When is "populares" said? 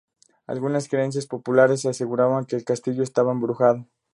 1.27-1.85